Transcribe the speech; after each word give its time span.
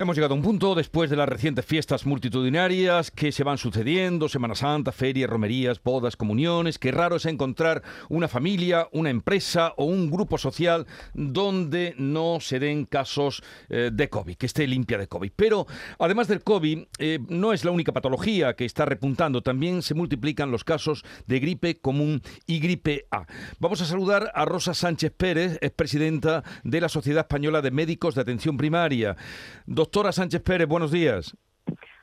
Hemos 0.00 0.14
llegado 0.14 0.34
a 0.34 0.36
un 0.36 0.44
punto 0.44 0.76
después 0.76 1.10
de 1.10 1.16
las 1.16 1.28
recientes 1.28 1.64
fiestas 1.64 2.06
multitudinarias 2.06 3.10
que 3.10 3.32
se 3.32 3.42
van 3.42 3.58
sucediendo, 3.58 4.28
Semana 4.28 4.54
Santa, 4.54 4.92
ferias, 4.92 5.28
romerías, 5.28 5.82
bodas, 5.82 6.14
comuniones, 6.14 6.78
que 6.78 6.92
raro 6.92 7.16
es 7.16 7.26
encontrar 7.26 7.82
una 8.08 8.28
familia, 8.28 8.86
una 8.92 9.10
empresa 9.10 9.74
o 9.76 9.86
un 9.86 10.08
grupo 10.08 10.38
social 10.38 10.86
donde 11.14 11.96
no 11.98 12.38
se 12.40 12.60
den 12.60 12.84
casos 12.84 13.42
eh, 13.70 13.90
de 13.92 14.08
COVID, 14.08 14.36
que 14.36 14.46
esté 14.46 14.68
limpia 14.68 14.98
de 14.98 15.08
COVID. 15.08 15.32
Pero 15.34 15.66
además 15.98 16.28
del 16.28 16.44
COVID, 16.44 16.78
eh, 17.00 17.18
no 17.28 17.52
es 17.52 17.64
la 17.64 17.72
única 17.72 17.90
patología 17.90 18.54
que 18.54 18.66
está 18.66 18.84
repuntando, 18.84 19.42
también 19.42 19.82
se 19.82 19.94
multiplican 19.94 20.52
los 20.52 20.62
casos 20.62 21.04
de 21.26 21.40
gripe 21.40 21.80
común 21.80 22.22
y 22.46 22.60
gripe 22.60 23.08
A. 23.10 23.26
Vamos 23.58 23.80
a 23.80 23.84
saludar 23.84 24.30
a 24.32 24.44
Rosa 24.44 24.74
Sánchez 24.74 25.10
Pérez, 25.16 25.58
es 25.60 25.72
presidenta 25.72 26.44
de 26.62 26.80
la 26.80 26.88
Sociedad 26.88 27.22
Española 27.22 27.62
de 27.62 27.72
Médicos 27.72 28.14
de 28.14 28.20
Atención 28.20 28.56
Primaria. 28.56 29.16
Doctora 29.88 30.12
Sánchez 30.12 30.42
Pérez, 30.42 30.68
buenos 30.68 30.92
días. 30.92 31.34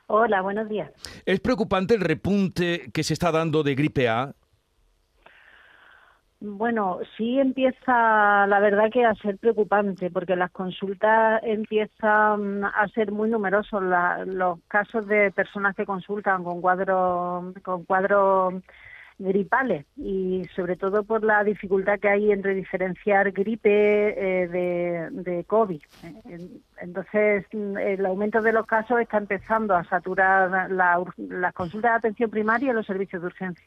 Hola, 0.08 0.42
buenos 0.42 0.68
días. 0.68 0.90
¿Es 1.24 1.38
preocupante 1.38 1.94
el 1.94 2.00
repunte 2.00 2.90
que 2.92 3.04
se 3.04 3.14
está 3.14 3.30
dando 3.30 3.62
de 3.62 3.76
gripe 3.76 4.08
A? 4.08 4.34
Bueno, 6.40 6.98
sí 7.16 7.38
empieza, 7.38 8.48
la 8.48 8.58
verdad 8.58 8.90
que 8.92 9.04
a 9.04 9.14
ser 9.14 9.38
preocupante, 9.38 10.10
porque 10.10 10.34
las 10.34 10.50
consultas 10.50 11.40
empiezan 11.44 12.64
a 12.64 12.88
ser 12.92 13.12
muy 13.12 13.30
numerosos. 13.30 13.80
los 14.26 14.58
casos 14.66 15.06
de 15.06 15.30
personas 15.30 15.76
que 15.76 15.86
consultan 15.86 16.42
con 16.42 16.60
cuadros, 16.60 17.54
con 17.62 17.84
cuadros 17.84 18.54
gripales 19.18 19.86
y 19.96 20.42
sobre 20.54 20.76
todo 20.76 21.02
por 21.04 21.24
la 21.24 21.42
dificultad 21.42 21.98
que 21.98 22.08
hay 22.08 22.32
entre 22.32 22.54
diferenciar 22.54 23.32
gripe 23.32 23.68
eh, 23.70 24.48
de, 24.48 25.08
de, 25.10 25.44
COVID. 25.44 25.80
Entonces, 26.80 27.46
el 27.52 28.04
aumento 28.04 28.42
de 28.42 28.52
los 28.52 28.66
casos 28.66 29.00
está 29.00 29.16
empezando 29.18 29.74
a 29.74 29.84
saturar 29.84 30.70
las 30.70 31.54
consultas 31.54 31.92
de 31.92 31.96
atención 31.96 32.30
primaria 32.30 32.70
y 32.70 32.74
los 32.74 32.86
servicios 32.86 33.22
de 33.22 33.26
urgencia. 33.26 33.64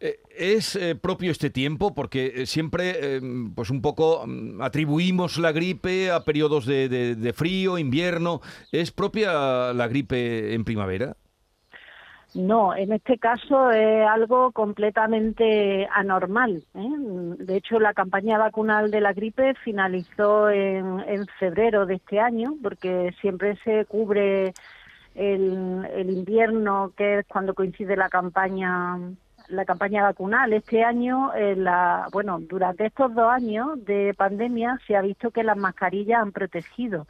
Eh, 0.00 0.20
¿Es 0.36 0.76
eh, 0.76 0.94
propio 0.94 1.32
este 1.32 1.50
tiempo? 1.50 1.94
Porque 1.94 2.46
siempre, 2.46 3.20
pues 3.54 3.70
un 3.70 3.82
poco 3.82 4.24
mm, 4.26 4.60
atribuimos 4.62 5.38
la 5.38 5.52
gripe 5.52 6.10
a 6.10 6.24
periodos 6.24 6.66
de 6.66 7.32
frío, 7.34 7.78
invierno. 7.78 8.40
¿Es 8.72 8.90
propia 8.90 9.72
la 9.72 9.88
gripe 9.88 10.54
en 10.54 10.64
primavera? 10.64 11.16
No, 12.34 12.76
en 12.76 12.92
este 12.92 13.18
caso 13.18 13.70
es 13.70 14.06
algo 14.06 14.52
completamente 14.52 15.88
anormal. 15.90 16.62
¿eh? 16.74 16.88
De 17.38 17.56
hecho, 17.56 17.80
la 17.80 17.94
campaña 17.94 18.36
vacunal 18.36 18.90
de 18.90 19.00
la 19.00 19.14
gripe 19.14 19.54
finalizó 19.64 20.50
en, 20.50 21.00
en 21.00 21.26
febrero 21.38 21.86
de 21.86 21.94
este 21.94 22.20
año, 22.20 22.54
porque 22.62 23.14
siempre 23.20 23.56
se 23.64 23.86
cubre 23.86 24.52
el, 25.14 25.88
el, 25.94 26.10
invierno, 26.10 26.92
que 26.96 27.20
es 27.20 27.26
cuando 27.26 27.54
coincide 27.54 27.96
la 27.96 28.10
campaña 28.10 28.98
la 29.48 29.64
campaña 29.64 30.02
vacunal. 30.02 30.52
Este 30.52 30.84
año, 30.84 31.32
eh, 31.34 31.56
la, 31.56 32.08
bueno, 32.12 32.38
durante 32.40 32.84
estos 32.84 33.14
dos 33.14 33.32
años 33.32 33.82
de 33.86 34.12
pandemia 34.14 34.78
se 34.86 34.94
ha 34.94 35.00
visto 35.00 35.30
que 35.30 35.42
las 35.42 35.56
mascarillas 35.56 36.20
han 36.20 36.32
protegido 36.32 37.06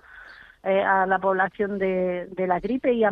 eh, 0.65 0.83
a 0.83 1.07
la 1.07 1.21
población 1.21 1.79
de, 1.79 2.27
de 2.33 2.47
la 2.49 2.59
gripe 2.59 2.93
y, 2.93 3.03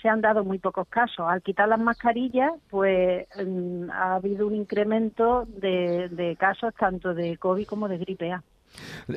se 0.00 0.08
han 0.08 0.22
dado 0.22 0.42
muy 0.42 0.58
pocos 0.58 0.88
casos. 0.88 1.26
Al 1.28 1.42
quitar 1.42 1.68
las 1.68 1.78
mascarillas, 1.78 2.52
pues 2.70 3.26
mm, 3.36 3.90
ha 3.90 4.14
habido 4.14 4.46
un 4.46 4.54
incremento 4.54 5.46
de, 5.46 6.34
casos 6.38 6.72
tanto 6.78 7.12
de 7.12 7.36
COVID 7.36 7.66
como 7.66 7.88
de 7.88 7.98
gripe 7.98 8.32
A. 8.32 8.42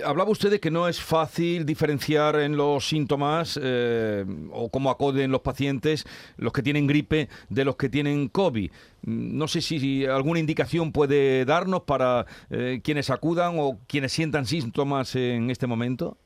Hablaba 0.03 0.31
usted 0.31 0.51
de 0.51 0.59
que 0.59 0.69
no 0.69 0.89
es 0.89 0.99
fácil 0.99 1.65
diferenciar 1.65 2.41
en 2.41 2.57
los 2.57 2.89
síntomas 2.89 3.57
eh, 3.63 4.25
o 4.51 4.69
cómo 4.69 4.89
acoden 4.89 5.31
los 5.31 5.39
pacientes, 5.39 6.05
los 6.35 6.51
que 6.51 6.61
tienen 6.61 6.87
gripe, 6.87 7.29
de 7.47 7.63
los 7.63 7.77
que 7.77 7.87
tienen 7.87 8.27
COVID. 8.27 8.69
Mm, 9.03 9.37
no 9.37 9.47
sé 9.47 9.61
si 9.61 10.05
alguna 10.05 10.39
indicación 10.39 10.91
puede 10.91 11.45
darnos 11.45 11.83
para 11.83 12.25
eh, 12.49 12.81
quienes 12.83 13.09
acudan 13.09 13.55
o 13.59 13.79
quienes 13.87 14.11
sientan 14.11 14.45
síntomas 14.45 15.15
en 15.15 15.49
este 15.49 15.67
momento. 15.67 16.17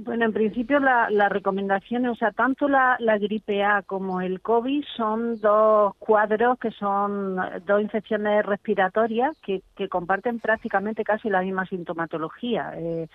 Bueno, 0.00 0.26
en 0.26 0.32
principio 0.32 0.78
la, 0.78 1.10
las 1.10 1.28
recomendaciones, 1.28 2.12
o 2.12 2.14
sea, 2.14 2.30
tanto 2.30 2.68
la, 2.68 2.96
gripe 3.18 3.64
A 3.64 3.82
como 3.82 4.20
el 4.20 4.40
COVID 4.40 4.84
son 4.96 5.40
dos 5.40 5.96
cuadros 5.96 6.56
que 6.60 6.70
son 6.70 7.34
dos 7.66 7.82
infecciones 7.82 8.46
respiratorias 8.46 9.36
que, 9.42 9.60
que 9.74 9.88
comparten 9.88 10.38
prácticamente 10.38 11.02
casi 11.02 11.28
la 11.28 11.42
misma 11.42 11.66
sintomatología. 11.66 12.74
Eh, 12.76 13.08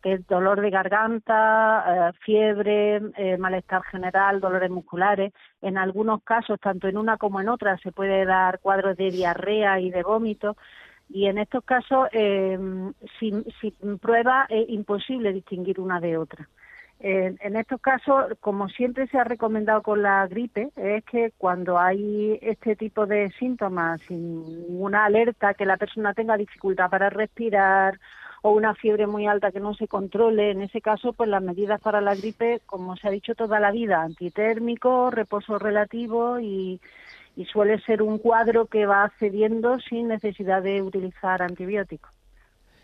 que 0.00 0.12
es 0.12 0.26
dolor 0.28 0.60
de 0.60 0.70
garganta, 0.70 2.10
eh, 2.10 2.12
fiebre, 2.24 3.02
eh, 3.16 3.36
malestar 3.36 3.82
general, 3.82 4.40
dolores 4.40 4.70
musculares. 4.70 5.32
En 5.60 5.76
algunos 5.76 6.22
casos, 6.22 6.60
tanto 6.60 6.86
en 6.86 6.98
una 6.98 7.16
como 7.16 7.40
en 7.40 7.48
otra, 7.48 7.76
se 7.78 7.90
puede 7.90 8.24
dar 8.24 8.60
cuadros 8.60 8.96
de 8.96 9.10
diarrea 9.10 9.80
y 9.80 9.90
de 9.90 10.04
vómito 10.04 10.56
y 11.08 11.26
en 11.26 11.38
estos 11.38 11.64
casos 11.64 12.08
eh, 12.12 12.58
sin, 13.18 13.44
prueba 13.98 14.46
es 14.48 14.68
imposible 14.68 15.32
distinguir 15.32 15.80
una 15.80 16.00
de 16.00 16.16
otra. 16.16 16.48
en 17.00 17.56
estos 17.56 17.80
casos, 17.80 18.26
como 18.40 18.68
siempre 18.68 19.06
se 19.06 19.18
ha 19.18 19.24
recomendado 19.24 19.82
con 19.82 20.02
la 20.02 20.26
gripe, 20.26 20.70
es 20.76 21.04
que 21.04 21.32
cuando 21.38 21.78
hay 21.78 22.38
este 22.42 22.76
tipo 22.76 23.06
de 23.06 23.30
síntomas, 23.38 24.00
sin 24.08 24.44
ninguna 24.44 25.04
alerta, 25.04 25.54
que 25.54 25.64
la 25.64 25.76
persona 25.76 26.12
tenga 26.14 26.36
dificultad 26.36 26.90
para 26.90 27.08
respirar 27.08 27.98
o 28.42 28.50
una 28.52 28.74
fiebre 28.74 29.06
muy 29.06 29.26
alta 29.26 29.52
que 29.52 29.60
no 29.60 29.74
se 29.74 29.88
controle, 29.88 30.50
en 30.50 30.62
ese 30.62 30.80
caso, 30.80 31.12
pues 31.12 31.28
las 31.28 31.42
medidas 31.42 31.80
para 31.80 32.00
la 32.00 32.14
gripe, 32.14 32.60
como 32.66 32.96
se 32.96 33.08
ha 33.08 33.10
dicho 33.10 33.34
toda 33.34 33.60
la 33.60 33.70
vida, 33.70 34.02
antitérmico, 34.02 35.10
reposo 35.10 35.58
relativo 35.58 36.38
y 36.38 36.80
y 37.38 37.44
suele 37.44 37.80
ser 37.82 38.02
un 38.02 38.18
cuadro 38.18 38.66
que 38.66 38.84
va 38.84 39.12
cediendo 39.20 39.78
sin 39.78 40.08
necesidad 40.08 40.60
de 40.60 40.82
utilizar 40.82 41.40
antibióticos. 41.40 42.10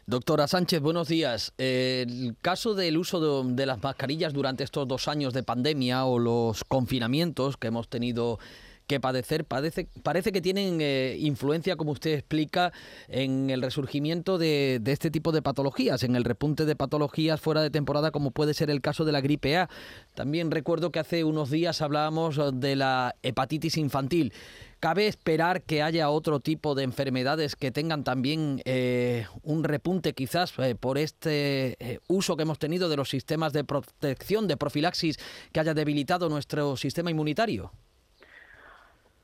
Doctora 0.07 0.47
Sánchez, 0.47 0.81
buenos 0.81 1.09
días. 1.09 1.53
El 1.59 2.37
caso 2.41 2.77
del 2.77 2.97
uso 2.97 3.43
de, 3.43 3.67
las 3.67 3.83
mascarillas 3.83 4.33
durante 4.33 4.63
estos 4.63 4.87
dos 4.87 5.09
años 5.09 5.35
de 5.35 5.43
pandemia 5.43 6.05
o 6.05 6.21
los 6.21 6.63
confinamientos 6.63 7.57
que 7.57 7.67
hemos 7.67 7.89
tenido 7.89 8.39
que 8.87 9.01
padecer 9.01 9.45
parece, 9.45 9.87
que 10.33 10.41
tienen 10.41 10.79
eh, 10.81 11.17
influencia, 11.21 11.77
como 11.77 11.93
usted 11.93 12.13
explica, 12.13 12.73
en 13.09 13.51
el 13.51 13.63
resurgimiento 13.63 14.39
de, 14.39 14.81
este 14.87 15.11
tipo 15.11 15.33
de 15.33 15.43
patologías, 15.43 16.03
en 16.03 16.17
el 16.17 16.25
repunte 16.25 16.65
de 16.65 16.77
patologías 16.77 17.41
fuera 17.41 17.63
de 17.63 17.71
temporada, 17.71 18.11
como 18.11 18.31
puede 18.31 18.55
ser 18.55 18.71
el 18.71 18.81
caso 18.81 19.05
de 19.05 19.13
la 19.13 19.21
gripe 19.21 19.57
A. 19.57 19.71
También 20.15 20.51
recuerdo 20.51 20.93
que 20.93 20.99
hace 20.99 21.25
unos 21.25 21.51
días 21.51 21.81
hablábamos 21.81 22.39
de 22.61 22.77
la 22.77 23.17
hepatitis 23.23 23.77
infantil. 23.77 24.33
¿Cabe 24.81 25.07
esperar 25.07 25.63
que 25.63 25.83
haya 25.83 26.11
otro 26.11 26.41
tipo 26.41 26.75
de 26.75 26.83
enfermedades 26.83 27.57
que 27.57 27.71
tengan 27.71 28.05
también 28.05 28.61
eh, 28.67 29.27
un 29.43 29.65
repunte 29.65 30.13
quizás 30.13 30.53
eh, 30.59 30.75
por 30.75 30.99
este 30.99 32.01
uso 32.07 32.37
que 32.37 32.43
hemos 32.43 32.59
tenido 32.59 32.91
de 32.91 32.97
los 32.97 33.09
sistemas 33.09 33.55
de 33.55 33.65
protección, 33.65 34.47
de 34.47 34.59
profilaxis, 34.59 35.17
que 35.53 35.61
haya 35.61 35.73
debilitado 35.73 36.29
nuestro 36.29 36.77
sistema 36.77 37.11
inmunitario? 37.11 37.73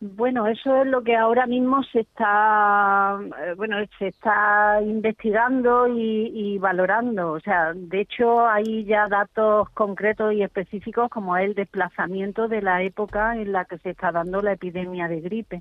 Bueno, 0.03 0.47
eso 0.47 0.81
es 0.81 0.87
lo 0.87 1.03
que 1.03 1.15
ahora 1.15 1.45
mismo 1.47 1.83
se 1.85 2.01
está, 2.01 3.19
eh, 3.39 3.53
bueno, 3.55 3.77
se 3.99 4.09
está 4.09 4.81
investigando 4.83 5.87
y, 5.89 6.57
valorando. 6.59 7.33
O 7.33 7.41
sea, 7.41 7.75
de 7.75 8.01
hecho 8.01 8.49
hay 8.49 8.85
ya 8.87 9.09
datos 9.09 9.69
concretos 9.71 10.33
y 10.33 10.43
específicos 10.43 11.11
como 11.11 11.37
el 11.37 11.55
desplazamiento 11.55 12.49
de 12.49 12.63
la 12.63 12.83
época 12.83 13.37
en 13.37 13.53
la 13.53 13.67
que 13.67 13.77
se 13.79 13.91
está 13.91 14.11
dando 14.11 14.41
la 14.41 14.53
epidemia 14.53 15.07
de 15.07 15.21
gripe. 15.21 15.61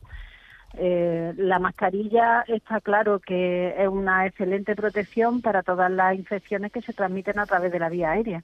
Eh, 0.76 1.34
la 1.36 1.60
mascarilla 1.60 2.44
está 2.48 2.80
claro 2.80 3.20
que 3.20 3.76
es 3.78 3.88
una 3.90 4.26
excelente 4.26 4.74
protección 4.76 5.42
para 5.42 5.64
todas 5.64 5.92
las 5.92 6.16
infecciones 6.16 6.72
que 6.72 6.82
se 6.82 6.94
transmiten 6.94 7.40
a 7.40 7.46
través 7.46 7.74
de 7.74 7.80
la 7.80 7.90
vía 7.90 8.12
aérea. 8.12 8.44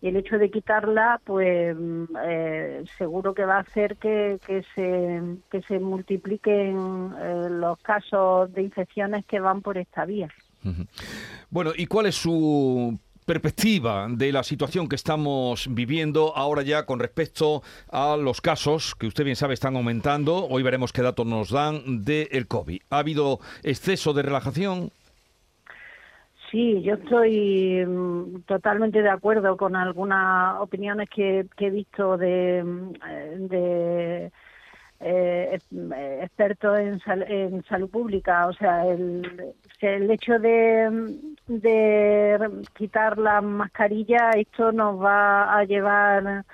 Y 0.00 0.08
el 0.08 0.16
hecho 0.16 0.38
de 0.38 0.50
quitarla, 0.50 1.20
pues 1.24 1.76
eh, 2.24 2.84
seguro 2.98 3.34
que 3.34 3.44
va 3.44 3.56
a 3.56 3.60
hacer 3.60 3.96
que, 3.96 4.38
se, 4.74 5.22
que 5.50 5.62
se 5.62 5.78
multipliquen 5.78 7.12
eh, 7.18 7.48
los 7.50 7.78
casos 7.80 8.52
de 8.52 8.62
infecciones 8.62 9.24
que 9.26 9.40
van 9.40 9.62
por 9.62 9.78
esta 9.78 10.04
vía. 10.04 10.28
Bueno, 11.50 11.72
¿y 11.76 11.86
cuál 11.86 12.06
es 12.06 12.16
su 12.16 12.98
perspectiva 13.30 14.08
de 14.10 14.32
la 14.32 14.42
situación 14.42 14.88
que 14.88 14.96
estamos 14.96 15.68
viviendo 15.70 16.36
ahora 16.36 16.62
ya 16.62 16.84
con 16.84 16.98
respecto 16.98 17.62
a 17.88 18.16
los 18.16 18.40
casos 18.40 18.96
que 18.96 19.06
usted 19.06 19.22
bien 19.22 19.36
sabe 19.36 19.54
están 19.54 19.76
aumentando. 19.76 20.48
Hoy 20.48 20.64
veremos 20.64 20.92
qué 20.92 21.00
datos 21.00 21.26
nos 21.26 21.50
dan 21.50 22.04
del 22.04 22.48
COVID. 22.48 22.82
¿Ha 22.90 22.98
habido 22.98 23.38
exceso 23.62 24.14
de 24.14 24.22
relajación? 24.22 24.90
Sí, 26.50 26.82
yo 26.82 26.94
estoy 26.94 27.84
mm, 27.86 28.42
totalmente 28.42 29.02
de 29.02 29.08
acuerdo 29.08 29.56
con 29.56 29.76
algunas 29.76 30.60
opiniones 30.60 31.08
que, 31.08 31.46
he 31.58 31.70
visto 31.70 32.16
de, 32.16 32.64
mm, 32.64 33.46
de 33.46 34.32
eh, 35.00 35.60
expertos 36.22 36.78
en, 36.78 37.62
salud 37.64 37.88
pública. 37.90 38.48
O 38.48 38.52
sea, 38.52 38.84
el, 38.84 40.10
hecho 40.10 40.38
de, 40.40 41.16
de 41.46 42.64
quitar 42.74 43.16
la 43.18 43.40
mascarilla, 43.40 44.30
esto 44.30 44.72
nos 44.72 45.00
va 45.00 45.56
a 45.56 45.64
llevar 45.64 46.44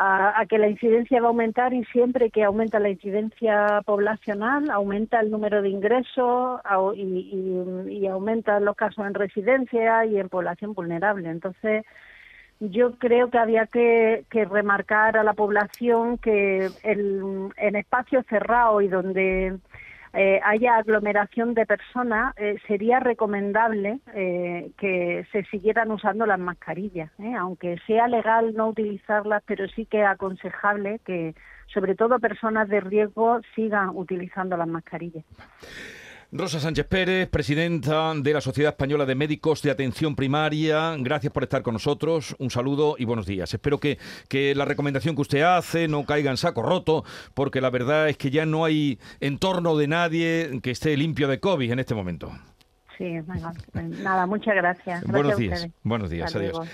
a, 0.00 0.46
que 0.48 0.58
la 0.58 0.68
incidencia 0.68 1.20
va 1.20 1.26
a 1.26 1.30
aumentar 1.30 1.74
y 1.74 1.84
siempre 1.86 2.30
que 2.30 2.44
aumenta 2.44 2.78
la 2.78 2.88
incidencia 2.88 3.82
poblacional, 3.84 4.70
aumenta 4.70 5.20
el 5.20 5.30
número 5.30 5.60
de 5.60 5.70
ingresos 5.70 6.60
y, 6.94 7.84
y, 7.88 8.06
aumentan 8.06 8.64
los 8.64 8.76
casos 8.76 9.06
en 9.06 9.14
residencia 9.14 10.04
y 10.06 10.18
en 10.18 10.28
población 10.28 10.72
vulnerable. 10.72 11.28
Entonces, 11.28 11.84
yo 12.60 12.92
creo 12.98 13.30
que 13.30 13.38
había 13.38 13.66
que, 13.66 14.24
remarcar 14.30 15.16
a 15.16 15.24
la 15.24 15.34
población 15.34 16.18
que 16.18 16.70
el, 16.84 17.50
en 17.56 17.76
espacios 17.76 18.24
cerrados 18.26 18.82
y 18.82 18.88
donde 18.88 19.58
eh, 20.20 20.40
haya 20.42 20.78
aglomeración 20.78 21.54
de 21.54 21.64
personas, 21.64 22.34
eh, 22.38 22.56
sería 22.66 22.98
recomendable 22.98 24.00
eh, 24.14 24.72
que 24.76 25.24
se 25.30 25.44
siguieran 25.44 25.92
usando 25.92 26.26
las 26.26 26.40
mascarillas, 26.40 27.12
aunque 27.38 27.78
sea 27.86 28.08
legal 28.08 28.52
no 28.56 28.68
utilizarlas, 28.68 29.44
pero 29.46 29.68
sí 29.68 29.86
que 29.86 30.00
es 30.00 30.06
aconsejable 30.08 31.00
que, 31.04 31.36
sobre 31.72 31.94
todo 31.94 32.18
personas 32.18 32.68
de 32.68 32.80
riesgo, 32.80 33.40
sigan 33.54 33.90
utilizando 33.90 34.56
las 34.56 34.66
mascarillas. 34.66 35.24
Rosa 36.30 36.60
Sánchez 36.60 36.86
Pérez, 36.86 37.26
presidenta 37.30 38.12
de 38.14 38.34
la 38.34 38.42
Sociedad 38.42 38.72
Española 38.72 39.06
de 39.06 39.14
Médicos 39.14 39.62
de 39.62 39.70
Atención 39.70 40.14
Primaria, 40.14 40.94
gracias 40.98 41.32
por 41.32 41.42
estar 41.42 41.62
con 41.62 41.72
nosotros. 41.72 42.36
Un 42.38 42.50
saludo 42.50 42.96
y 42.98 43.06
buenos 43.06 43.24
días. 43.24 43.54
Espero 43.54 43.80
que, 43.80 43.96
que 44.28 44.54
la 44.54 44.66
recomendación 44.66 45.14
que 45.14 45.22
usted 45.22 45.40
hace 45.40 45.88
no 45.88 46.04
caiga 46.04 46.30
en 46.30 46.36
saco 46.36 46.60
roto, 46.60 47.02
porque 47.32 47.62
la 47.62 47.70
verdad 47.70 48.10
es 48.10 48.18
que 48.18 48.30
ya 48.30 48.44
no 48.44 48.66
hay 48.66 48.98
entorno 49.20 49.74
de 49.78 49.88
nadie 49.88 50.60
que 50.62 50.70
esté 50.70 50.94
limpio 50.98 51.28
de 51.28 51.40
COVID 51.40 51.72
en 51.72 51.78
este 51.78 51.94
momento. 51.94 52.30
Sí, 52.98 53.14
nada, 54.02 54.26
muchas 54.26 54.54
gracias. 54.54 55.04
buenos 55.04 55.36
días. 55.38 55.66
Buenos 55.82 56.10
días, 56.10 56.36
adiós. 56.36 56.68